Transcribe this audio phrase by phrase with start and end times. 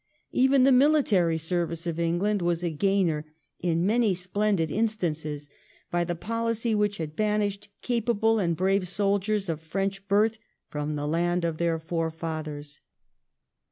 [0.31, 3.23] Even the military service of England was a gainer
[3.59, 5.47] in many splendid instances
[5.91, 11.05] by the policy which had banished capable and brave soldiers of French birth from the
[11.05, 12.81] land of their fore fathers.